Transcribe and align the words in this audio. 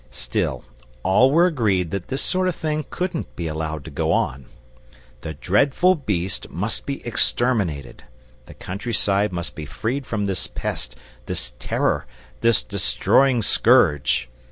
Still, 0.09 0.63
all 1.03 1.29
were 1.29 1.45
agreed 1.45 1.91
that 1.91 2.07
this 2.07 2.23
sort 2.23 2.47
of 2.47 2.55
thing 2.55 2.85
couldn't 2.89 3.35
be 3.35 3.45
allowed 3.45 3.85
to 3.85 3.91
go 3.91 4.11
on. 4.11 4.47
The 5.21 5.35
dreadful 5.35 5.93
beast 5.93 6.49
must 6.49 6.87
be 6.87 7.05
exterminated, 7.05 8.03
the 8.47 8.55
country 8.55 8.95
side 8.95 9.31
must 9.31 9.53
be 9.53 9.67
freed 9.67 10.07
from 10.07 10.25
this 10.25 10.47
pest, 10.47 10.95
this 11.27 11.53
terror, 11.59 12.07
this 12.39 12.63
destroying 12.63 13.43
scourge. 13.43 14.27